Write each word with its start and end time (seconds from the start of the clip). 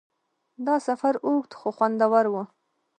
دا 0.65 0.75
سفر 0.87 1.13
اوږد 1.25 1.51
خو 1.59 1.69
خوندور 1.77 2.25
و. 2.29 2.35